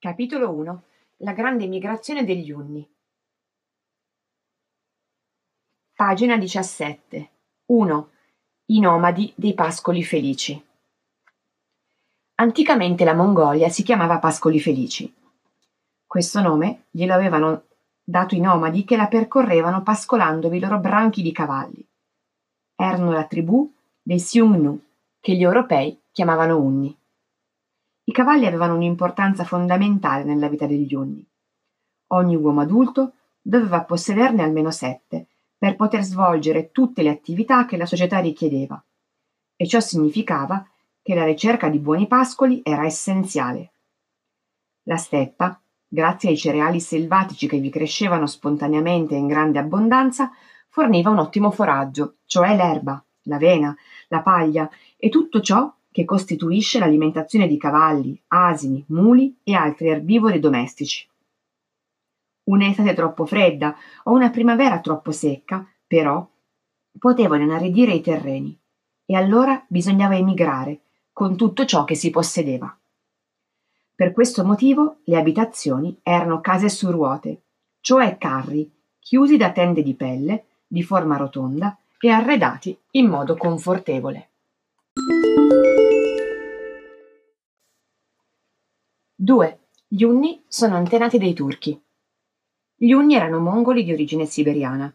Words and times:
Capitolo 0.00 0.52
1 0.52 0.82
La 1.24 1.32
grande 1.32 1.66
migrazione 1.66 2.24
degli 2.24 2.52
Unni 2.52 2.88
Pagina 5.92 6.38
17 6.38 7.30
1. 7.66 8.10
I 8.66 8.78
nomadi 8.78 9.32
dei 9.34 9.54
Pascoli 9.54 10.04
Felici 10.04 10.64
Anticamente 12.36 13.02
la 13.02 13.14
Mongolia 13.14 13.68
si 13.70 13.82
chiamava 13.82 14.20
Pascoli 14.20 14.60
Felici. 14.60 15.12
Questo 16.06 16.40
nome 16.42 16.84
glielo 16.90 17.14
avevano 17.14 17.64
dato 18.04 18.36
i 18.36 18.40
nomadi 18.40 18.84
che 18.84 18.96
la 18.96 19.08
percorrevano 19.08 19.82
pascolandovi 19.82 20.58
i 20.58 20.60
loro 20.60 20.78
branchi 20.78 21.22
di 21.22 21.32
cavalli. 21.32 21.84
Erano 22.76 23.10
la 23.10 23.24
tribù 23.24 23.68
dei 24.00 24.18
Xiongnu, 24.18 24.80
che 25.18 25.34
gli 25.34 25.42
europei 25.42 26.00
chiamavano 26.12 26.56
Unni. 26.56 26.97
I 28.08 28.12
cavalli 28.12 28.46
avevano 28.46 28.74
un'importanza 28.74 29.44
fondamentale 29.44 30.24
nella 30.24 30.48
vita 30.48 30.64
degli 30.64 30.94
Unni. 30.94 31.22
Ogni 32.12 32.36
uomo 32.36 32.62
adulto 32.62 33.12
doveva 33.38 33.84
possederne 33.84 34.42
almeno 34.42 34.70
sette 34.70 35.26
per 35.58 35.76
poter 35.76 36.02
svolgere 36.02 36.70
tutte 36.70 37.02
le 37.02 37.10
attività 37.10 37.66
che 37.66 37.76
la 37.76 37.84
società 37.84 38.18
richiedeva, 38.20 38.82
e 39.54 39.66
ciò 39.66 39.78
significava 39.80 40.66
che 41.02 41.14
la 41.14 41.26
ricerca 41.26 41.68
di 41.68 41.80
buoni 41.80 42.06
pascoli 42.06 42.62
era 42.64 42.86
essenziale. 42.86 43.72
La 44.84 44.96
steppa, 44.96 45.60
grazie 45.86 46.30
ai 46.30 46.38
cereali 46.38 46.80
selvatici 46.80 47.46
che 47.46 47.58
vi 47.58 47.68
crescevano 47.68 48.26
spontaneamente 48.26 49.16
in 49.16 49.26
grande 49.26 49.58
abbondanza, 49.58 50.30
forniva 50.70 51.10
un 51.10 51.18
ottimo 51.18 51.50
foraggio, 51.50 52.16
cioè 52.24 52.56
l'erba, 52.56 53.04
l'avena, 53.24 53.76
la 54.08 54.22
paglia 54.22 54.70
e 54.96 55.10
tutto 55.10 55.42
ciò 55.42 55.70
che 55.90 56.04
costituisce 56.04 56.78
l'alimentazione 56.78 57.46
di 57.46 57.56
cavalli, 57.56 58.20
asini, 58.28 58.84
muli 58.88 59.38
e 59.42 59.54
altri 59.54 59.88
erbivori 59.88 60.38
domestici. 60.38 61.08
Un'estate 62.44 62.94
troppo 62.94 63.26
fredda 63.26 63.76
o 64.04 64.12
una 64.12 64.30
primavera 64.30 64.80
troppo 64.80 65.10
secca, 65.10 65.66
però, 65.86 66.26
potevano 66.98 67.42
inaridire 67.42 67.92
i 67.92 68.00
terreni 68.00 68.58
e 69.04 69.14
allora 69.14 69.64
bisognava 69.68 70.16
emigrare 70.16 70.80
con 71.12 71.36
tutto 71.36 71.64
ciò 71.64 71.84
che 71.84 71.94
si 71.94 72.10
possedeva. 72.10 72.76
Per 73.94 74.12
questo 74.12 74.44
motivo 74.44 74.98
le 75.04 75.18
abitazioni 75.18 75.98
erano 76.02 76.40
case 76.40 76.68
su 76.68 76.90
ruote, 76.90 77.42
cioè 77.80 78.16
carri 78.16 78.70
chiusi 79.00 79.36
da 79.36 79.50
tende 79.50 79.82
di 79.82 79.94
pelle, 79.94 80.44
di 80.66 80.82
forma 80.82 81.16
rotonda 81.16 81.76
e 81.98 82.10
arredati 82.10 82.78
in 82.92 83.08
modo 83.08 83.36
confortevole. 83.36 84.28
2. 89.28 89.58
Gli 89.86 90.04
Unni 90.04 90.42
sono 90.48 90.76
antenati 90.76 91.18
dei 91.18 91.34
Turchi. 91.34 91.78
Gli 92.74 92.92
Unni 92.92 93.14
erano 93.14 93.40
mongoli 93.40 93.84
di 93.84 93.92
origine 93.92 94.24
siberiana, 94.24 94.90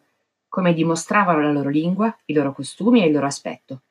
come 0.47 0.73
dimostravano 0.73 1.43
la 1.43 1.51
loro 1.51 1.69
lingua, 1.69 2.17
i 2.25 2.33
loro 2.33 2.51
costumi 2.51 3.03
e 3.03 3.05
il 3.05 3.13
loro 3.13 3.27
aspetto. 3.27 3.83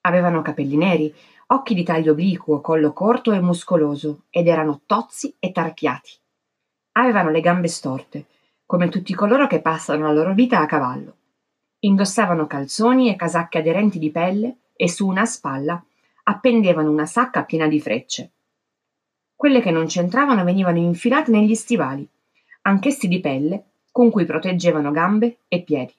Avevano 0.00 0.40
capelli 0.40 0.78
neri, 0.78 1.14
occhi 1.48 1.74
di 1.74 1.82
taglio 1.82 2.12
obliquo, 2.12 2.62
collo 2.62 2.94
corto 2.94 3.32
e 3.32 3.40
muscoloso, 3.42 4.22
ed 4.30 4.48
erano 4.48 4.80
tozzi 4.86 5.36
e 5.38 5.52
tarchiati. 5.52 6.12
Avevano 6.92 7.28
le 7.28 7.42
gambe 7.42 7.68
storte, 7.68 8.24
come 8.64 8.88
tutti 8.88 9.12
coloro 9.12 9.46
che 9.46 9.60
passano 9.60 10.06
la 10.06 10.12
loro 10.14 10.32
vita 10.32 10.58
a 10.58 10.64
cavallo. 10.64 11.16
Indossavano 11.80 12.46
calzoni 12.46 13.10
e 13.10 13.16
casacche 13.16 13.58
aderenti 13.58 13.98
di 13.98 14.10
pelle 14.10 14.56
e 14.74 14.88
su 14.88 15.06
una 15.06 15.26
spalla 15.26 15.84
appendevano 16.22 16.90
una 16.90 17.04
sacca 17.04 17.44
piena 17.44 17.68
di 17.68 17.78
frecce. 17.78 18.30
Quelle 19.36 19.60
che 19.60 19.70
non 19.70 19.84
c'entravano 19.84 20.44
venivano 20.44 20.78
infilate 20.78 21.30
negli 21.30 21.54
stivali, 21.54 22.08
anch'essi 22.62 23.06
di 23.06 23.20
pelle, 23.20 23.64
con 23.92 24.10
cui 24.10 24.24
proteggevano 24.24 24.90
gambe 24.90 25.40
e 25.46 25.62
piedi. 25.62 25.92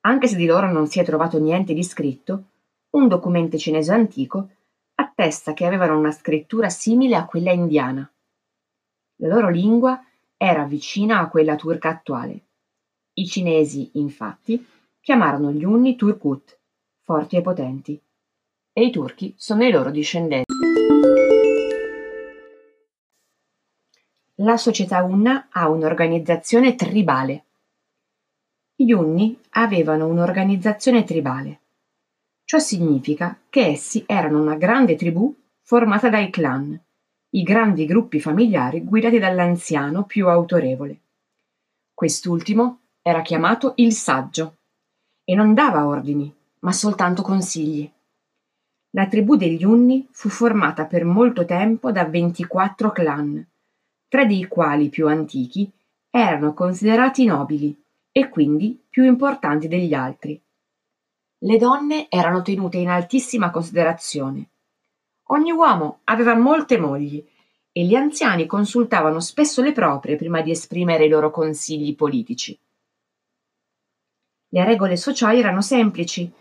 Anche 0.00 0.26
se 0.26 0.36
di 0.36 0.46
loro 0.46 0.72
non 0.72 0.86
si 0.86 1.00
è 1.00 1.04
trovato 1.04 1.38
niente 1.38 1.74
di 1.74 1.82
scritto, 1.82 2.44
un 2.90 3.08
documento 3.08 3.58
cinese 3.58 3.92
antico 3.92 4.48
attesta 4.94 5.52
che 5.52 5.66
avevano 5.66 5.98
una 5.98 6.12
scrittura 6.12 6.70
simile 6.70 7.14
a 7.14 7.26
quella 7.26 7.52
indiana. 7.52 8.10
La 9.16 9.28
loro 9.28 9.50
lingua 9.50 10.02
era 10.38 10.64
vicina 10.64 11.20
a 11.20 11.28
quella 11.28 11.56
turca 11.56 11.90
attuale. 11.90 12.40
I 13.14 13.26
cinesi, 13.26 13.90
infatti, 13.94 14.66
chiamarono 15.00 15.52
gli 15.52 15.64
Unni 15.64 15.94
Turkut, 15.94 16.58
forti 17.02 17.36
e 17.36 17.42
potenti, 17.42 18.00
e 18.72 18.84
i 18.84 18.90
turchi 18.90 19.34
sono 19.36 19.64
i 19.64 19.70
loro 19.70 19.90
discendenti. 19.90 20.45
La 24.46 24.56
società 24.56 25.02
Unna 25.02 25.48
ha 25.50 25.68
un'organizzazione 25.68 26.76
tribale. 26.76 27.46
Gli 28.76 28.92
Unni 28.92 29.36
avevano 29.50 30.06
un'organizzazione 30.06 31.02
tribale. 31.02 31.60
Ciò 32.44 32.60
significa 32.60 33.36
che 33.50 33.66
essi 33.66 34.04
erano 34.06 34.40
una 34.40 34.54
grande 34.54 34.94
tribù 34.94 35.34
formata 35.62 36.08
dai 36.10 36.30
clan, 36.30 36.80
i 37.30 37.42
grandi 37.42 37.86
gruppi 37.86 38.20
familiari 38.20 38.84
guidati 38.84 39.18
dall'anziano 39.18 40.04
più 40.04 40.28
autorevole. 40.28 41.00
Quest'ultimo 41.92 42.82
era 43.02 43.22
chiamato 43.22 43.72
il 43.78 43.92
saggio 43.94 44.58
e 45.24 45.34
non 45.34 45.54
dava 45.54 45.88
ordini, 45.88 46.32
ma 46.60 46.70
soltanto 46.70 47.22
consigli. 47.22 47.90
La 48.90 49.08
tribù 49.08 49.34
degli 49.34 49.64
Unni 49.64 50.06
fu 50.12 50.28
formata 50.28 50.84
per 50.86 51.04
molto 51.04 51.44
tempo 51.44 51.90
da 51.90 52.04
24 52.04 52.92
clan, 52.92 53.44
tre 54.16 54.26
dei 54.26 54.48
quali 54.48 54.88
più 54.88 55.08
antichi 55.08 55.70
erano 56.08 56.54
considerati 56.54 57.26
nobili 57.26 57.78
e 58.10 58.30
quindi 58.30 58.82
più 58.88 59.04
importanti 59.04 59.68
degli 59.68 59.92
altri. 59.92 60.40
Le 61.40 61.58
donne 61.58 62.06
erano 62.08 62.40
tenute 62.40 62.78
in 62.78 62.88
altissima 62.88 63.50
considerazione. 63.50 64.48
Ogni 65.24 65.52
uomo 65.52 66.00
aveva 66.04 66.34
molte 66.34 66.78
mogli 66.78 67.22
e 67.70 67.84
gli 67.84 67.94
anziani 67.94 68.46
consultavano 68.46 69.20
spesso 69.20 69.60
le 69.60 69.72
proprie 69.72 70.16
prima 70.16 70.40
di 70.40 70.50
esprimere 70.50 71.04
i 71.04 71.10
loro 71.10 71.30
consigli 71.30 71.94
politici. 71.94 72.58
Le 74.48 74.64
regole 74.64 74.96
sociali 74.96 75.40
erano 75.40 75.60
semplici. 75.60 76.32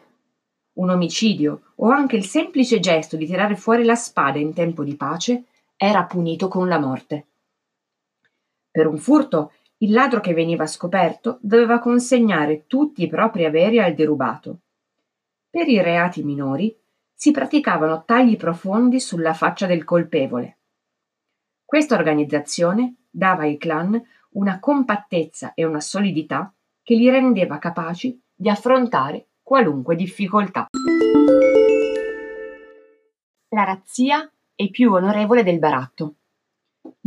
Un 0.75 0.89
omicidio 0.89 1.73
o 1.75 1.89
anche 1.89 2.15
il 2.15 2.23
semplice 2.23 2.79
gesto 2.79 3.17
di 3.17 3.25
tirare 3.25 3.57
fuori 3.57 3.83
la 3.83 3.95
spada 3.95 4.39
in 4.39 4.53
tempo 4.53 4.85
di 4.85 4.95
pace 4.95 5.43
era 5.75 6.05
punito 6.05 6.47
con 6.47 6.69
la 6.69 6.79
morte. 6.79 7.25
Per 8.75 8.87
un 8.87 8.97
furto, 8.97 9.53
il 9.77 9.93
ladro 9.93 10.19
che 10.19 10.33
veniva 10.33 10.67
scoperto 10.67 11.37
doveva 11.39 11.79
consegnare 11.79 12.65
tutti 12.67 13.03
i 13.03 13.07
propri 13.07 13.45
averi 13.45 13.79
al 13.79 13.93
derubato. 13.93 14.57
Per 15.49 15.65
i 15.69 15.81
reati 15.81 16.23
minori 16.23 16.77
si 17.13 17.31
praticavano 17.31 18.03
tagli 18.03 18.35
profondi 18.35 18.99
sulla 18.99 19.33
faccia 19.33 19.65
del 19.65 19.85
colpevole. 19.85 20.57
Questa 21.63 21.95
organizzazione 21.95 22.95
dava 23.09 23.43
ai 23.43 23.57
clan 23.57 23.97
una 24.31 24.59
compattezza 24.59 25.53
e 25.53 25.63
una 25.63 25.79
solidità 25.79 26.53
che 26.83 26.95
li 26.95 27.09
rendeva 27.09 27.59
capaci 27.59 28.21
di 28.35 28.49
affrontare 28.49 29.27
qualunque 29.41 29.95
difficoltà. 29.95 30.67
La 33.47 33.63
razzia 33.63 34.29
è 34.53 34.69
più 34.69 34.91
onorevole 34.91 35.43
del 35.43 35.59
baratto. 35.59 36.15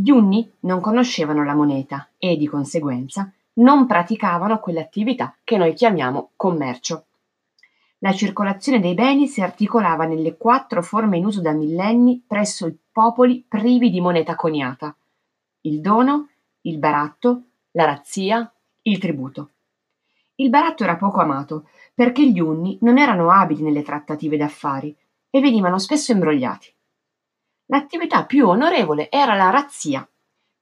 Gli 0.01 0.11
Unni 0.11 0.49
non 0.61 0.81
conoscevano 0.81 1.43
la 1.43 1.57
moneta 1.57 2.11
e, 2.19 2.37
di 2.37 2.47
conseguenza, 2.47 3.33
non 3.55 3.85
praticavano 3.85 4.61
quell'attività 4.61 5.35
che 5.43 5.57
noi 5.57 5.75
chiamiamo 5.75 6.31
commercio. 6.37 7.07
La 7.99 8.13
circolazione 8.13 8.79
dei 8.79 8.95
beni 8.95 9.27
si 9.27 9.41
articolava 9.43 10.05
nelle 10.05 10.37
quattro 10.37 10.85
forme 10.85 11.17
in 11.17 11.25
uso 11.25 11.41
da 11.41 11.51
millenni 11.51 12.23
presso 12.25 12.69
i 12.69 12.79
popoli 12.93 13.45
privi 13.49 13.91
di 13.91 14.01
moneta 14.01 14.37
coniata: 14.37 14.95
il 15.63 15.81
dono, 15.81 16.29
il 16.61 16.79
baratto, 16.79 17.43
la 17.73 17.87
razzia, 17.87 18.49
il 18.83 18.99
tributo. 18.99 19.51
Il 20.37 20.49
baratto 20.49 20.85
era 20.85 20.95
poco 20.95 21.19
amato 21.21 21.71
perché 21.93 22.25
gli 22.31 22.39
Unni 22.39 22.79
non 22.83 22.99
erano 22.99 23.33
abili 23.33 23.63
nelle 23.63 23.83
trattative 23.83 24.37
d'affari 24.37 24.97
e 25.29 25.41
venivano 25.41 25.81
spesso 25.81 26.13
imbrogliati. 26.13 26.73
L'attività 27.71 28.25
più 28.25 28.49
onorevole 28.49 29.11
era 29.11 29.35
la 29.35 29.51
razzia, 29.51 30.09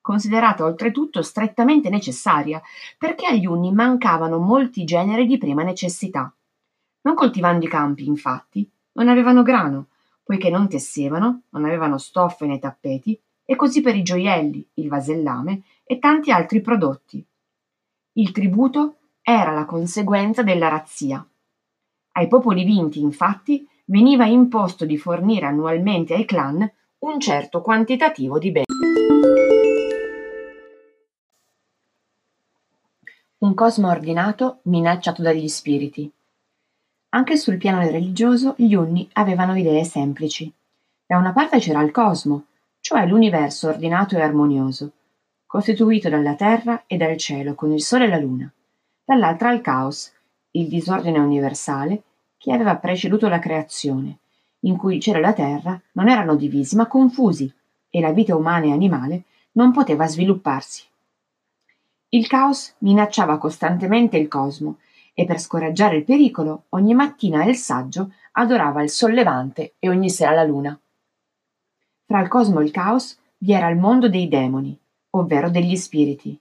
considerata 0.00 0.64
oltretutto 0.64 1.22
strettamente 1.22 1.88
necessaria, 1.88 2.60
perché 2.98 3.26
agli 3.26 3.46
Unni 3.46 3.72
mancavano 3.72 4.38
molti 4.38 4.84
generi 4.84 5.26
di 5.26 5.38
prima 5.38 5.62
necessità. 5.62 6.32
Non 7.02 7.14
coltivando 7.14 7.64
i 7.64 7.68
campi, 7.68 8.06
infatti, 8.06 8.68
non 8.92 9.08
avevano 9.08 9.42
grano, 9.42 9.88
poiché 10.24 10.50
non 10.50 10.68
tessevano, 10.68 11.42
non 11.50 11.64
avevano 11.64 11.96
stoffe 11.98 12.46
né 12.46 12.58
tappeti, 12.58 13.20
e 13.44 13.54
così 13.54 13.80
per 13.80 13.94
i 13.94 14.02
gioielli, 14.02 14.68
il 14.74 14.88
vasellame 14.88 15.62
e 15.84 16.00
tanti 16.00 16.32
altri 16.32 16.60
prodotti. 16.60 17.24
Il 18.14 18.32
tributo 18.32 18.96
era 19.22 19.52
la 19.52 19.64
conseguenza 19.64 20.42
della 20.42 20.66
razzia. 20.66 21.24
Ai 22.12 22.26
popoli 22.26 22.64
vinti, 22.64 23.00
infatti, 23.00 23.68
veniva 23.84 24.26
imposto 24.26 24.84
di 24.84 24.98
fornire 24.98 25.46
annualmente 25.46 26.14
ai 26.14 26.24
clan 26.24 26.68
un 26.98 27.20
certo 27.20 27.60
quantitativo 27.60 28.38
di 28.38 28.50
beni. 28.50 28.64
Un 33.38 33.54
cosmo 33.54 33.88
ordinato 33.88 34.60
minacciato 34.62 35.20
dagli 35.20 35.46
spiriti. 35.46 36.10
Anche 37.10 37.36
sul 37.36 37.58
piano 37.58 37.80
religioso 37.80 38.54
gli 38.56 38.74
Unni 38.74 39.08
avevano 39.12 39.56
idee 39.56 39.84
semplici. 39.84 40.50
Da 41.04 41.18
una 41.18 41.32
parte 41.32 41.58
c'era 41.58 41.82
il 41.82 41.90
cosmo, 41.90 42.46
cioè 42.80 43.06
l'universo 43.06 43.68
ordinato 43.68 44.16
e 44.16 44.22
armonioso, 44.22 44.90
costituito 45.46 46.08
dalla 46.08 46.34
terra 46.34 46.84
e 46.86 46.96
dal 46.96 47.16
cielo 47.18 47.54
con 47.54 47.72
il 47.72 47.82
sole 47.82 48.06
e 48.06 48.08
la 48.08 48.18
luna. 48.18 48.50
Dall'altra 49.04 49.52
il 49.52 49.60
caos, 49.60 50.12
il 50.52 50.66
disordine 50.66 51.18
universale 51.18 52.02
che 52.38 52.52
aveva 52.52 52.76
preceduto 52.76 53.28
la 53.28 53.38
creazione, 53.38 54.18
in 54.66 54.76
cui 54.76 54.96
il 54.96 55.00
cielo 55.00 55.18
e 55.18 55.22
la 55.22 55.32
terra 55.32 55.80
non 55.92 56.08
erano 56.08 56.36
divisi 56.36 56.76
ma 56.76 56.86
confusi 56.86 57.52
e 57.88 58.00
la 58.00 58.12
vita 58.12 58.36
umana 58.36 58.66
e 58.66 58.72
animale 58.72 59.22
non 59.52 59.72
poteva 59.72 60.06
svilupparsi. 60.06 60.84
Il 62.10 62.26
caos 62.26 62.74
minacciava 62.78 63.38
costantemente 63.38 64.16
il 64.16 64.28
cosmo 64.28 64.78
e 65.14 65.24
per 65.24 65.40
scoraggiare 65.40 65.96
il 65.96 66.04
pericolo 66.04 66.64
ogni 66.70 66.94
mattina 66.94 67.44
il 67.44 67.56
saggio 67.56 68.12
adorava 68.32 68.82
il 68.82 68.90
sollevante 68.90 69.74
e 69.78 69.88
ogni 69.88 70.10
sera 70.10 70.32
la 70.32 70.44
luna. 70.44 70.78
Fra 72.04 72.20
il 72.20 72.28
cosmo 72.28 72.60
e 72.60 72.64
il 72.64 72.70
caos 72.70 73.18
vi 73.38 73.52
era 73.52 73.68
il 73.68 73.78
mondo 73.78 74.08
dei 74.08 74.28
demoni, 74.28 74.78
ovvero 75.10 75.48
degli 75.48 75.74
spiriti. 75.76 76.38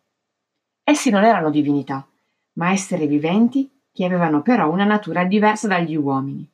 Essi 0.84 1.10
non 1.10 1.24
erano 1.24 1.50
divinità, 1.50 2.06
ma 2.54 2.72
esseri 2.72 3.08
viventi 3.08 3.70
che 3.92 4.06
avevano 4.06 4.42
però 4.42 4.70
una 4.70 4.84
natura 4.84 5.24
diversa 5.24 5.68
dagli 5.68 5.96
uomini. 5.96 6.48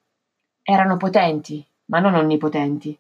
Erano 0.64 0.98
potenti, 0.98 1.66
ma 1.86 2.00
non 2.00 2.14
onnipotenti. 2.14 2.98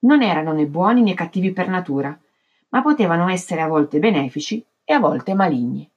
Non 0.00 0.22
erano 0.22 0.52
né 0.52 0.66
buoni 0.66 1.02
né 1.02 1.14
cattivi 1.14 1.52
per 1.52 1.68
natura, 1.68 2.18
ma 2.70 2.82
potevano 2.82 3.28
essere 3.28 3.60
a 3.60 3.68
volte 3.68 3.98
benefici 3.98 4.64
e 4.84 4.92
a 4.92 4.98
volte 4.98 5.34
maligni. 5.34 5.88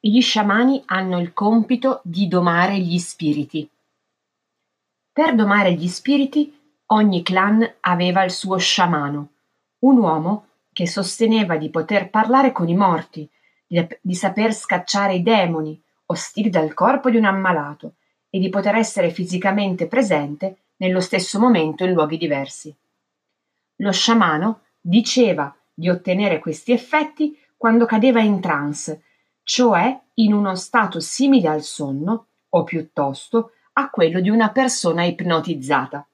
Gli 0.00 0.20
sciamani 0.20 0.82
hanno 0.86 1.20
il 1.20 1.32
compito 1.32 2.00
di 2.02 2.26
domare 2.26 2.78
gli 2.78 2.98
spiriti. 2.98 3.68
Per 5.12 5.34
domare 5.34 5.74
gli 5.74 5.86
spiriti, 5.86 6.58
ogni 6.86 7.22
clan 7.22 7.76
aveva 7.80 8.24
il 8.24 8.30
suo 8.32 8.56
sciamano, 8.56 9.28
un 9.80 9.98
uomo 9.98 10.46
che 10.72 10.88
sosteneva 10.88 11.56
di 11.56 11.70
poter 11.70 12.10
parlare 12.10 12.50
con 12.50 12.68
i 12.68 12.74
morti, 12.74 13.28
di, 13.66 13.86
di 14.00 14.14
saper 14.14 14.52
scacciare 14.52 15.14
i 15.14 15.22
demoni, 15.22 15.81
ostili 16.12 16.48
dal 16.48 16.72
corpo 16.74 17.10
di 17.10 17.16
un 17.16 17.24
ammalato, 17.24 17.94
e 18.30 18.38
di 18.38 18.48
poter 18.48 18.76
essere 18.76 19.10
fisicamente 19.10 19.86
presente 19.86 20.56
nello 20.76 21.00
stesso 21.00 21.38
momento 21.38 21.84
in 21.84 21.92
luoghi 21.92 22.16
diversi. 22.16 22.74
Lo 23.76 23.92
sciamano 23.92 24.62
diceva 24.80 25.54
di 25.74 25.90
ottenere 25.90 26.38
questi 26.38 26.72
effetti 26.72 27.38
quando 27.56 27.84
cadeva 27.84 28.20
in 28.20 28.40
trance 28.40 29.02
cioè 29.42 29.98
in 30.14 30.32
uno 30.32 30.54
stato 30.54 31.00
simile 31.00 31.48
al 31.48 31.62
sonno, 31.62 32.26
o 32.50 32.64
piuttosto 32.64 33.52
a 33.74 33.88
quello 33.88 34.20
di 34.20 34.28
una 34.28 34.50
persona 34.50 35.04
ipnotizzata. 35.04 36.06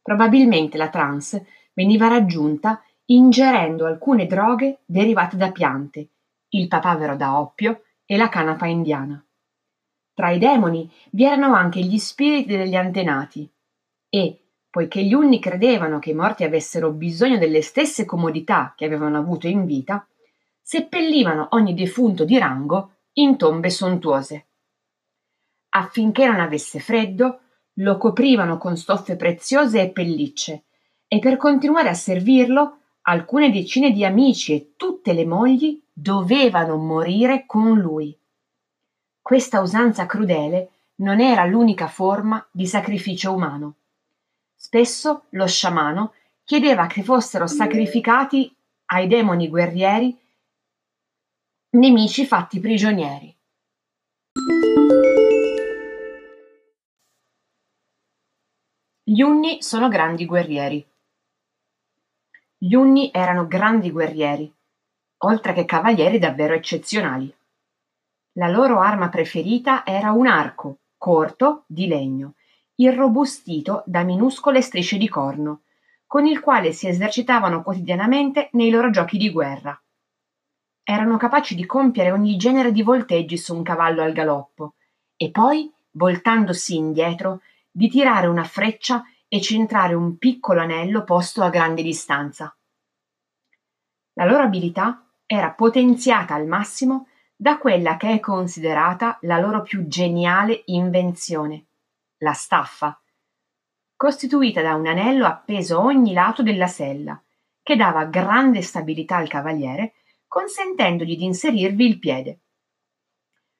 Probabilmente 0.00 0.76
la 0.76 0.88
trance 0.88 1.46
veniva 1.74 2.08
raggiunta 2.08 2.82
ingerendo 3.06 3.84
alcune 3.84 4.26
droghe 4.26 4.80
derivate 4.84 5.36
da 5.36 5.52
piante, 5.52 6.08
il 6.50 6.68
papavero 6.68 7.16
da 7.16 7.38
oppio 7.38 7.82
e 8.06 8.16
la 8.16 8.28
canapa 8.28 8.66
indiana. 8.66 9.24
Tra 10.12 10.30
i 10.30 10.38
demoni 10.38 10.90
vi 11.10 11.24
erano 11.24 11.54
anche 11.54 11.80
gli 11.80 11.98
spiriti 11.98 12.56
degli 12.56 12.76
antenati 12.76 13.50
e, 14.08 14.44
poiché 14.70 15.02
gli 15.02 15.14
unni 15.14 15.40
credevano 15.40 15.98
che 15.98 16.10
i 16.10 16.14
morti 16.14 16.44
avessero 16.44 16.92
bisogno 16.92 17.38
delle 17.38 17.62
stesse 17.62 18.04
comodità 18.04 18.74
che 18.76 18.84
avevano 18.84 19.18
avuto 19.18 19.48
in 19.48 19.66
vita, 19.66 20.06
seppellivano 20.60 21.48
ogni 21.50 21.74
defunto 21.74 22.24
di 22.24 22.38
rango 22.38 22.92
in 23.14 23.36
tombe 23.36 23.70
sontuose. 23.70 24.46
Affinché 25.70 26.26
non 26.26 26.40
avesse 26.40 26.78
freddo, 26.78 27.40
lo 27.78 27.98
coprivano 27.98 28.56
con 28.56 28.76
stoffe 28.76 29.16
preziose 29.16 29.82
e 29.82 29.90
pellicce, 29.90 30.64
e 31.08 31.18
per 31.18 31.36
continuare 31.36 31.88
a 31.88 31.94
servirlo, 31.94 32.78
alcune 33.02 33.50
decine 33.50 33.90
di 33.90 34.04
amici 34.04 34.54
e 34.54 34.74
tutte 34.76 35.12
le 35.12 35.26
mogli 35.26 35.83
dovevano 35.94 36.76
morire 36.76 37.46
con 37.46 37.78
lui. 37.78 38.14
Questa 39.22 39.60
usanza 39.60 40.04
crudele 40.04 40.70
non 40.96 41.20
era 41.20 41.46
l'unica 41.46 41.86
forma 41.86 42.44
di 42.50 42.66
sacrificio 42.66 43.32
umano. 43.32 43.76
Spesso 44.54 45.24
lo 45.30 45.46
sciamano 45.46 46.12
chiedeva 46.44 46.86
che 46.86 47.02
fossero 47.02 47.46
sacrificati 47.46 48.54
ai 48.86 49.06
demoni 49.06 49.48
guerrieri 49.48 50.18
Nemici 51.74 52.24
fatti 52.24 52.60
prigionieri. 52.60 53.36
Gli 59.02 59.20
Unni 59.20 59.60
sono 59.60 59.88
grandi 59.88 60.24
guerrieri. 60.24 60.86
Gli 62.56 62.74
Unni 62.74 63.10
erano 63.12 63.48
grandi 63.48 63.90
guerrieri, 63.90 64.52
oltre 65.24 65.52
che 65.52 65.64
cavalieri 65.64 66.18
davvero 66.18 66.54
eccezionali. 66.54 67.34
La 68.32 68.48
loro 68.48 68.80
arma 68.80 69.08
preferita 69.08 69.84
era 69.84 70.12
un 70.12 70.26
arco, 70.26 70.78
corto, 70.96 71.64
di 71.66 71.86
legno, 71.86 72.34
irrobustito 72.76 73.82
da 73.86 74.02
minuscole 74.02 74.60
strisce 74.60 74.96
di 74.96 75.08
corno, 75.08 75.62
con 76.06 76.26
il 76.26 76.40
quale 76.40 76.72
si 76.72 76.88
esercitavano 76.88 77.62
quotidianamente 77.62 78.48
nei 78.52 78.70
loro 78.70 78.90
giochi 78.90 79.18
di 79.18 79.30
guerra. 79.30 79.80
Erano 80.82 81.16
capaci 81.16 81.54
di 81.54 81.64
compiere 81.64 82.10
ogni 82.10 82.36
genere 82.36 82.72
di 82.72 82.82
volteggi 82.82 83.36
su 83.36 83.54
un 83.54 83.62
cavallo 83.62 84.02
al 84.02 84.12
galoppo, 84.12 84.74
e 85.16 85.30
poi, 85.30 85.72
voltandosi 85.92 86.76
indietro, 86.76 87.40
di 87.70 87.88
tirare 87.88 88.26
una 88.26 88.44
freccia 88.44 89.04
e 89.28 89.40
centrare 89.40 89.94
un 89.94 90.18
piccolo 90.18 90.60
anello 90.60 91.04
posto 91.04 91.42
a 91.42 91.48
grande 91.50 91.82
distanza. 91.82 92.54
La 94.14 94.24
loro 94.24 94.42
abilità 94.44 95.03
era 95.34 95.50
potenziata 95.50 96.34
al 96.34 96.46
massimo 96.46 97.08
da 97.36 97.58
quella 97.58 97.96
che 97.96 98.12
è 98.12 98.20
considerata 98.20 99.18
la 99.22 99.38
loro 99.38 99.62
più 99.62 99.86
geniale 99.86 100.62
invenzione, 100.66 101.66
la 102.18 102.32
staffa, 102.32 102.98
costituita 103.96 104.62
da 104.62 104.74
un 104.74 104.86
anello 104.86 105.26
appeso 105.26 105.78
a 105.78 105.84
ogni 105.84 106.12
lato 106.12 106.42
della 106.42 106.66
sella, 106.66 107.20
che 107.62 107.76
dava 107.76 108.04
grande 108.04 108.62
stabilità 108.62 109.16
al 109.16 109.28
cavaliere 109.28 109.94
consentendogli 110.26 111.16
di 111.16 111.24
inserirvi 111.24 111.86
il 111.86 111.98
piede. 111.98 112.40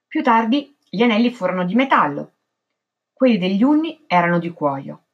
Più 0.06 0.22
tardi 0.22 0.76
gli 0.88 1.02
anelli 1.02 1.30
furono 1.30 1.64
di 1.64 1.74
metallo, 1.74 2.32
quelli 3.12 3.38
degli 3.38 3.62
unni 3.62 4.04
erano 4.06 4.38
di 4.38 4.50
cuoio. 4.50 5.04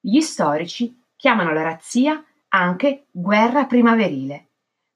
Gli 0.00 0.20
storici 0.20 1.02
chiamano 1.16 1.52
la 1.52 1.62
razzia 1.62 2.24
anche 2.48 3.06
guerra 3.10 3.66
primaverile, 3.66 4.51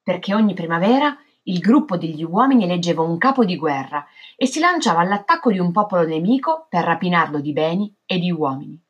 perché 0.06 0.34
ogni 0.34 0.54
primavera 0.54 1.18
il 1.48 1.58
gruppo 1.58 1.96
degli 1.96 2.22
uomini 2.22 2.62
eleggeva 2.62 3.02
un 3.02 3.18
capo 3.18 3.44
di 3.44 3.56
guerra 3.56 4.06
e 4.36 4.46
si 4.46 4.60
lanciava 4.60 5.00
all'attacco 5.00 5.50
di 5.50 5.58
un 5.58 5.72
popolo 5.72 6.06
nemico 6.06 6.68
per 6.68 6.84
rapinarlo 6.84 7.40
di 7.40 7.52
beni 7.52 7.92
e 8.06 8.20
di 8.20 8.30
uomini. 8.30 8.80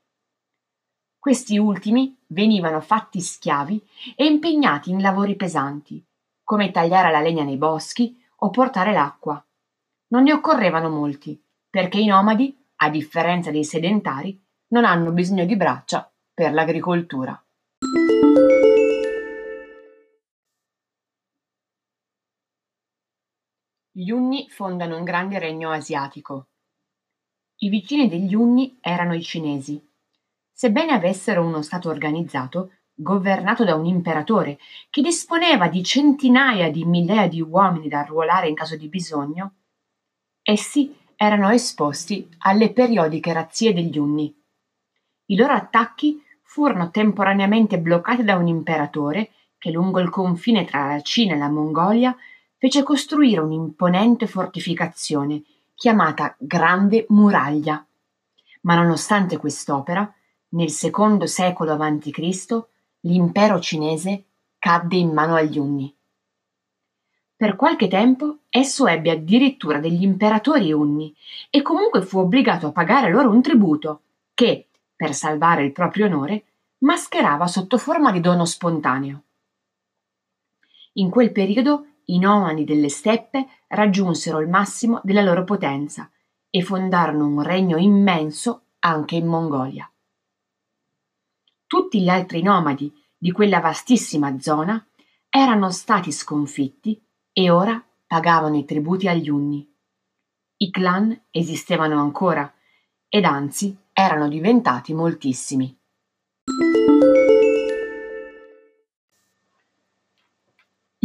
Questi 1.18 1.56
ultimi 1.56 2.14
venivano 2.26 2.82
fatti 2.82 3.23
schiavi 3.23 3.82
e 4.14 4.26
impegnati 4.26 4.90
in 4.90 5.00
lavori 5.00 5.37
pesanti, 5.37 6.04
come 6.44 6.70
tagliare 6.70 7.11
la 7.11 7.23
legna 7.23 7.44
nei 7.44 7.56
boschi 7.56 8.23
o 8.40 8.50
portare 8.50 8.92
l'acqua. 8.92 9.42
Non 10.08 10.25
ne 10.25 10.35
occorrevano 10.35 10.90
molti, 10.90 11.42
perché 11.70 11.99
i 11.99 12.04
nomadi, 12.04 12.54
a 12.76 12.90
differenza 12.90 13.50
dei 13.50 13.64
sedentari, 13.64 14.38
non 14.68 14.85
hanno 14.85 15.12
bisogno 15.12 15.46
di 15.46 15.56
braccia 15.56 16.12
per 16.35 16.52
l'agricoltura. 16.52 17.42
Gli 23.99 24.11
Unni 24.11 24.47
fondano 24.50 24.99
un 24.99 25.05
grande 25.05 25.38
regno 25.38 25.71
asiatico. 25.71 26.49
I 27.61 27.71
vicini 27.71 28.11
degli 28.11 28.35
Unni 28.35 28.76
erano 28.83 29.15
i 29.15 29.23
cinesi. 29.23 29.83
Sebbene 30.53 30.93
avessero 30.93 31.43
uno 31.43 31.62
stato 31.62 31.88
organizzato, 31.88 32.73
governato 32.93 33.65
da 33.65 33.75
un 33.75 33.87
imperatore 33.87 34.59
che 34.91 35.00
disponeva 35.00 35.69
di 35.69 35.83
centinaia 35.83 36.71
di 36.71 36.85
migliaia 36.85 37.26
di 37.26 37.41
uomini 37.41 37.88
da 37.88 38.00
arruolare 38.00 38.49
in 38.49 38.55
caso 38.55 38.76
di 38.76 38.87
bisogno, 38.88 39.55
essi 40.43 40.95
erano 41.17 41.49
esposti 41.49 42.29
alle 42.41 42.75
periodiche 42.75 43.33
razzie 43.33 43.73
degli 43.73 43.97
Unni. 43.97 44.31
I 45.29 45.37
loro 45.37 45.55
attacchi 45.55 46.23
furono 46.43 46.91
temporaneamente 46.91 47.79
bloccati 47.79 48.25
da 48.25 48.37
un 48.37 48.47
imperatore 48.47 49.31
che 49.57 49.71
lungo 49.71 50.00
il 50.00 50.11
confine 50.11 50.67
tra 50.67 50.87
la 50.87 51.00
Cina 51.00 51.35
e 51.35 51.38
la 51.38 51.49
Mongolia 51.49 52.15
fece 52.66 52.82
costruire 52.82 53.40
un'imponente 53.40 54.26
fortificazione 54.26 55.40
chiamata 55.76 56.35
Grande 56.37 57.06
Muraglia. 57.11 57.87
Ma 58.62 58.75
nonostante 58.75 59.37
quest'opera, 59.37 60.12
nel 60.49 60.70
secondo 60.70 61.28
secolo 61.28 61.75
a.C. 61.75 62.64
l'impero 63.02 63.61
cinese 63.61 64.25
cadde 64.58 64.96
in 64.96 65.12
mano 65.12 65.37
agli 65.37 65.58
Unni. 65.58 65.94
Per 67.37 67.54
qualche 67.54 67.87
tempo 67.87 68.38
esso 68.50 68.88
ebbe 68.88 69.12
addirittura 69.12 69.78
degli 69.78 70.02
imperatori 70.02 70.73
Unni 70.73 71.14
e 71.50 71.62
comunque 71.62 72.02
fu 72.02 72.18
obbligato 72.18 72.66
a 72.66 72.73
pagare 72.73 73.12
loro 73.12 73.30
un 73.30 73.42
tributo 73.42 74.00
che, 74.35 74.66
per 74.96 75.14
salvare 75.14 75.62
il 75.62 75.70
proprio 75.70 76.06
onore, 76.06 76.46
mascherava 76.78 77.46
sotto 77.46 77.78
forma 77.78 78.11
di 78.11 78.18
dono 78.18 78.44
spontaneo. 78.44 79.23
In 80.94 81.11
quel 81.11 81.30
periodo 81.30 81.87
i 82.07 82.19
nomadi 82.19 82.65
delle 82.65 82.89
steppe 82.89 83.47
raggiunsero 83.69 84.41
il 84.41 84.49
massimo 84.49 85.01
della 85.03 85.23
loro 85.23 85.45
potenza 85.45 86.11
e 86.51 86.63
fondarono 86.63 87.27
un 87.27 87.43
regno 87.43 87.77
immenso 87.77 88.67
anche 88.81 89.17
in 89.17 89.27
Mongolia. 89.27 89.91
Tutti 91.67 92.01
gli 92.01 92.09
altri 92.09 92.43
nomadi 92.43 92.93
di 93.17 93.33
quella 93.33 93.61
vastissima 93.61 94.39
zona 94.39 94.85
erano 95.29 95.71
stati 95.71 96.13
sconfitti 96.13 97.03
e 97.33 97.51
ora 97.51 97.85
pagavano 98.07 98.57
i 98.57 98.65
tributi 98.65 99.09
agli 99.09 99.29
Unni. 99.29 99.69
I 100.59 100.71
clan 100.71 101.27
esistevano 101.31 102.01
ancora 102.01 102.51
ed 103.09 103.25
anzi 103.25 103.77
erano 103.93 104.29
diventati 104.29 104.95
moltissimi. 104.95 105.77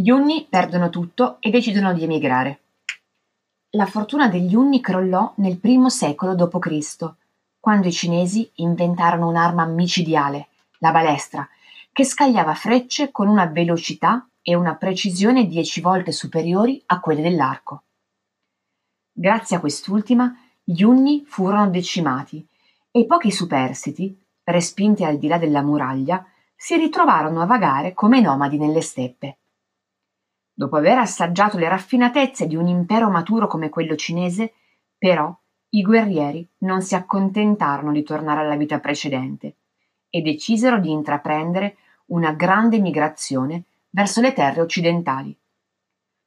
Gli 0.02 0.10
Unni 0.10 0.48
perdono 0.50 0.90
tutto 0.90 1.38
e 1.42 1.52
decidono 1.52 1.94
di 1.94 2.02
emigrare. 2.02 2.62
La 3.76 3.86
fortuna 3.86 4.30
degli 4.30 4.56
Unni 4.56 4.82
crollò 4.82 5.32
nel 5.36 5.60
primo 5.60 5.90
secolo 5.90 6.34
d.C., 6.34 7.14
quando 7.60 7.88
i 7.88 7.92
cinesi 7.92 8.50
inventarono 8.56 9.30
un'arma 9.30 9.64
micidiale, 9.66 10.48
la 10.80 10.92
balestra, 10.92 11.48
che 11.92 12.04
scagliava 12.04 12.56
frecce 12.56 13.12
con 13.12 13.28
una 13.28 13.46
velocità 13.46 14.28
e 14.42 14.56
una 14.56 14.74
precisione 14.74 15.46
dieci 15.46 15.82
volte 15.82 16.12
superiori 16.12 16.82
a 16.88 17.00
quelle 17.00 17.22
dell'arco. 17.22 17.84
Grazie 19.12 19.58
a 19.58 19.60
quest'ultima, 19.60 20.36
gli 20.64 20.82
Unni 20.82 21.26
furono 21.28 21.70
decimati 21.70 22.44
e 22.90 23.06
pochi 23.06 23.30
superstiti, 23.30 24.20
respinti 24.46 25.04
al 25.04 25.20
di 25.20 25.28
là 25.28 25.38
della 25.38 25.62
muraglia, 25.62 26.26
si 26.56 26.76
ritrovarono 26.76 27.40
a 27.40 27.46
vagare 27.46 27.94
come 27.94 28.20
nomadi 28.20 28.58
nelle 28.58 28.82
steppe. 28.82 29.36
Dopo 30.54 30.76
aver 30.76 30.98
assaggiato 30.98 31.58
le 31.58 31.70
raffinatezze 31.70 32.48
di 32.48 32.56
un 32.56 32.68
impero 32.68 33.10
maturo 33.10 33.48
come 33.48 33.70
quello 33.70 33.96
cinese, 33.96 34.54
però 34.98 35.36
i 35.70 35.82
guerrieri 35.82 36.48
non 36.60 36.82
si 36.82 36.96
accontentarono 36.96 37.92
di 37.92 38.04
tornare 38.04 38.42
alla 38.42 38.56
vita 38.56 38.80
precedente 38.80 39.56
e 40.10 40.22
decisero 40.22 40.80
di 40.80 40.92
intraprendere 40.92 41.78
una 42.08 42.34
grande 42.34 42.80
migrazione 42.80 43.64
verso 43.90 44.20
le 44.22 44.34
terre 44.34 44.62
occidentali. 44.62 45.36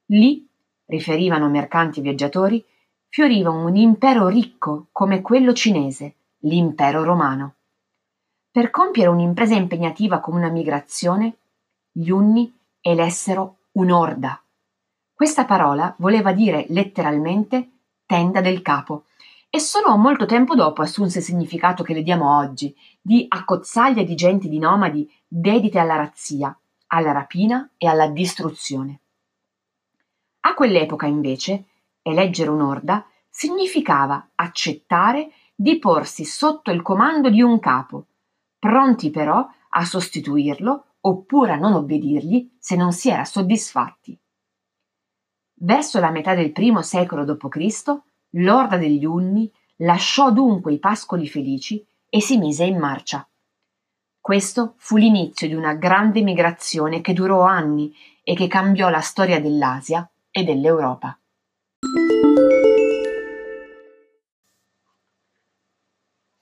Lì, 0.07 0.47
riferivano 0.85 1.49
mercanti 1.49 1.99
e 1.99 2.01
viaggiatori, 2.01 2.63
fioriva 3.07 3.51
un 3.51 3.75
impero 3.75 4.27
ricco 4.27 4.87
come 4.91 5.21
quello 5.21 5.53
cinese, 5.53 6.15
l'impero 6.39 7.03
romano. 7.03 7.55
Per 8.51 8.69
compiere 8.71 9.09
un'impresa 9.09 9.55
impegnativa 9.55 10.19
come 10.19 10.37
una 10.37 10.49
migrazione, 10.49 11.37
gli 11.91 12.09
Unni 12.09 12.51
elessero 12.81 13.57
un'orda. 13.75 14.41
Questa 15.13 15.45
parola 15.45 15.93
voleva 15.97 16.31
dire 16.33 16.65
letteralmente 16.69 17.71
tenda 18.05 18.41
del 18.41 18.61
capo 18.61 19.05
e 19.49 19.59
solo 19.59 19.95
molto 19.97 20.25
tempo 20.25 20.55
dopo 20.55 20.81
assunse 20.81 21.19
il 21.19 21.23
significato 21.23 21.83
che 21.83 21.93
le 21.93 22.03
diamo 22.03 22.37
oggi, 22.37 22.75
di 23.01 23.25
accozzaglia 23.27 24.03
di 24.03 24.15
genti 24.15 24.49
di 24.49 24.59
nomadi 24.59 25.09
dedite 25.27 25.79
alla 25.79 25.95
razzia, 25.95 26.57
alla 26.87 27.11
rapina 27.11 27.69
e 27.77 27.87
alla 27.87 28.07
distruzione. 28.07 28.99
A 30.41 30.53
quell'epoca, 30.53 31.05
invece, 31.05 31.65
eleggere 32.01 32.49
un'orda 32.49 33.05
significava 33.29 34.29
accettare 34.35 35.31
di 35.55 35.79
porsi 35.79 36.25
sotto 36.25 36.71
il 36.71 36.81
comando 36.81 37.29
di 37.29 37.41
un 37.41 37.59
capo, 37.59 38.05
pronti 38.59 39.09
però 39.09 39.47
a 39.69 39.85
sostituirlo 39.85 40.85
oppure 41.07 41.51
a 41.51 41.57
non 41.57 41.73
obbedirgli 41.73 42.55
se 42.59 42.75
non 42.75 42.91
si 42.91 43.09
era 43.09 43.25
soddisfatti. 43.25 44.19
Verso 45.57 45.99
la 45.99 46.11
metà 46.11 46.35
del 46.35 46.51
primo 46.51 46.81
secolo 46.81 47.23
d.C., 47.23 48.01
l'orda 48.31 48.77
degli 48.77 49.05
Unni 49.05 49.51
lasciò 49.77 50.31
dunque 50.31 50.73
i 50.73 50.79
pascoli 50.79 51.27
felici 51.27 51.85
e 52.09 52.21
si 52.21 52.37
mise 52.37 52.65
in 52.65 52.77
marcia. 52.77 53.27
Questo 54.19 54.73
fu 54.77 54.97
l'inizio 54.97 55.47
di 55.47 55.53
una 55.53 55.75
grande 55.75 56.21
migrazione 56.21 57.01
che 57.01 57.13
durò 57.13 57.43
anni 57.43 57.93
e 58.23 58.33
che 58.33 58.47
cambiò 58.47 58.89
la 58.89 59.01
storia 59.01 59.39
dell'Asia 59.39 60.09
e 60.31 60.43
dell'Europa. 60.43 61.17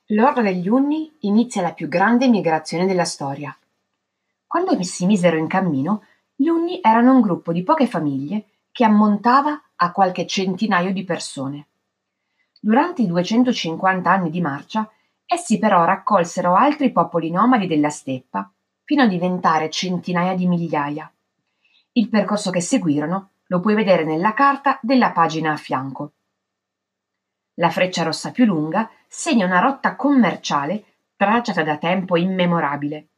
L'orda 0.08 0.42
degli 0.42 0.68
Unni 0.68 1.14
inizia 1.20 1.60
la 1.60 1.72
più 1.72 1.88
grande 1.88 2.28
migrazione 2.28 2.86
della 2.86 3.04
storia. 3.04 3.54
Quando 4.54 4.80
si 4.84 5.04
misero 5.04 5.36
in 5.36 5.48
cammino, 5.48 6.04
gli 6.32 6.46
Unni 6.46 6.78
erano 6.80 7.12
un 7.12 7.20
gruppo 7.20 7.52
di 7.52 7.64
poche 7.64 7.88
famiglie 7.88 8.44
che 8.70 8.84
ammontava 8.84 9.60
a 9.74 9.90
qualche 9.90 10.28
centinaio 10.28 10.92
di 10.92 11.02
persone. 11.02 11.66
Durante 12.60 13.02
i 13.02 13.08
250 13.08 14.08
anni 14.08 14.30
di 14.30 14.40
marcia, 14.40 14.88
essi 15.26 15.58
però 15.58 15.84
raccolsero 15.84 16.54
altri 16.54 16.92
popoli 16.92 17.32
nomadi 17.32 17.66
della 17.66 17.90
steppa, 17.90 18.48
fino 18.84 19.02
a 19.02 19.08
diventare 19.08 19.70
centinaia 19.70 20.36
di 20.36 20.46
migliaia. 20.46 21.12
Il 21.90 22.08
percorso 22.08 22.52
che 22.52 22.60
seguirono 22.60 23.30
lo 23.46 23.58
puoi 23.58 23.74
vedere 23.74 24.04
nella 24.04 24.34
carta 24.34 24.78
della 24.82 25.10
pagina 25.10 25.50
a 25.50 25.56
fianco. 25.56 26.12
La 27.54 27.70
freccia 27.70 28.04
rossa 28.04 28.30
più 28.30 28.44
lunga 28.44 28.88
segna 29.08 29.46
una 29.46 29.58
rotta 29.58 29.96
commerciale 29.96 31.00
tracciata 31.16 31.64
da 31.64 31.76
tempo 31.76 32.16
immemorabile, 32.16 33.08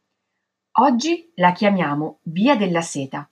Oggi 0.79 1.31
la 1.35 1.53
chiamiamo 1.53 2.19
Via 2.23 2.55
della 2.55 2.81
Seta, 2.81 3.27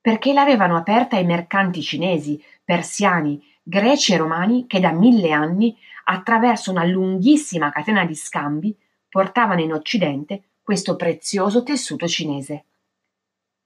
perché 0.00 0.32
l'avevano 0.32 0.76
aperta 0.76 1.16
ai 1.16 1.24
mercanti 1.24 1.82
cinesi, 1.82 2.40
persiani, 2.62 3.42
greci 3.64 4.12
e 4.12 4.16
romani 4.16 4.66
che 4.68 4.78
da 4.78 4.92
mille 4.92 5.32
anni, 5.32 5.76
attraverso 6.04 6.70
una 6.70 6.84
lunghissima 6.84 7.72
catena 7.72 8.04
di 8.04 8.14
scambi, 8.14 8.76
portavano 9.08 9.60
in 9.60 9.72
Occidente 9.72 10.50
questo 10.62 10.94
prezioso 10.94 11.64
tessuto 11.64 12.06
cinese. 12.06 12.64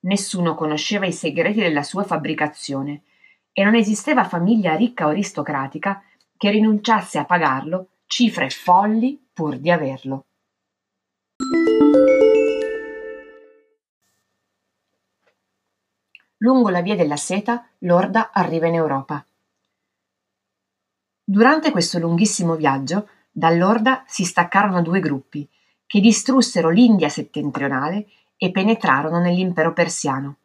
Nessuno 0.00 0.54
conosceva 0.54 1.04
i 1.04 1.12
segreti 1.12 1.60
della 1.60 1.82
sua 1.82 2.04
fabbricazione 2.04 3.02
e 3.52 3.62
non 3.62 3.74
esisteva 3.74 4.24
famiglia 4.24 4.74
ricca 4.74 5.04
o 5.04 5.10
aristocratica 5.10 6.02
che 6.34 6.48
rinunciasse 6.50 7.18
a 7.18 7.26
pagarlo 7.26 7.88
cifre 8.06 8.48
folli 8.48 9.22
pur 9.34 9.58
di 9.58 9.70
averlo. 9.70 10.24
Lungo 16.38 16.68
la 16.68 16.82
via 16.82 16.94
della 16.94 17.16
seta, 17.16 17.66
l'orda 17.78 18.30
arriva 18.32 18.66
in 18.66 18.74
Europa. 18.74 19.24
Durante 21.24 21.70
questo 21.70 21.98
lunghissimo 21.98 22.54
viaggio, 22.54 23.08
dall'orda 23.30 24.04
si 24.06 24.24
staccarono 24.24 24.80
due 24.82 25.00
gruppi, 25.00 25.48
che 25.86 26.00
distrussero 26.00 26.70
l'India 26.70 27.08
settentrionale 27.08 28.06
e 28.36 28.50
penetrarono 28.50 29.18
nell'impero 29.18 29.72
persiano. 29.72 30.36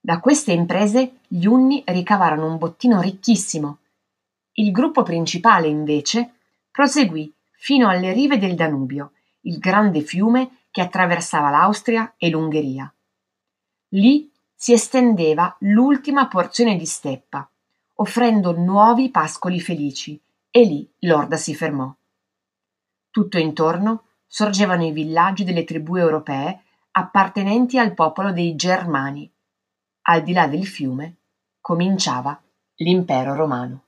Da 0.00 0.20
queste 0.20 0.52
imprese 0.52 1.18
gli 1.26 1.44
Unni 1.46 1.82
ricavarono 1.84 2.46
un 2.46 2.58
bottino 2.58 3.00
ricchissimo. 3.00 3.78
Il 4.52 4.70
gruppo 4.70 5.02
principale, 5.02 5.66
invece, 5.66 6.34
proseguì 6.70 7.32
fino 7.50 7.88
alle 7.88 8.12
rive 8.12 8.38
del 8.38 8.54
Danubio, 8.54 9.12
il 9.42 9.58
grande 9.58 10.00
fiume 10.02 10.60
che 10.70 10.80
attraversava 10.80 11.50
l'Austria 11.50 12.14
e 12.16 12.30
l'Ungheria. 12.30 12.92
Lì 13.92 14.27
si 14.60 14.72
estendeva 14.72 15.54
l'ultima 15.60 16.26
porzione 16.26 16.76
di 16.76 16.84
steppa, 16.84 17.48
offrendo 17.94 18.50
nuovi 18.50 19.08
pascoli 19.08 19.60
felici, 19.60 20.20
e 20.50 20.64
lì 20.64 20.90
l'orda 21.02 21.36
si 21.36 21.54
fermò. 21.54 21.94
Tutto 23.08 23.38
intorno 23.38 24.06
sorgevano 24.26 24.84
i 24.84 24.90
villaggi 24.90 25.44
delle 25.44 25.62
tribù 25.62 25.94
europee 25.94 26.62
appartenenti 26.90 27.78
al 27.78 27.94
popolo 27.94 28.32
dei 28.32 28.56
Germani. 28.56 29.30
Al 30.02 30.24
di 30.24 30.32
là 30.32 30.48
del 30.48 30.66
fiume 30.66 31.18
cominciava 31.60 32.42
l'impero 32.78 33.36
romano. 33.36 33.84